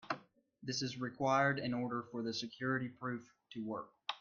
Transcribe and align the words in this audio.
This 0.63 0.81
is 0.81 0.99
required 0.99 1.59
in 1.59 1.75
order 1.75 2.01
for 2.01 2.23
the 2.23 2.33
security 2.33 2.87
proof 2.89 3.21
to 3.51 3.63
work. 3.63 3.91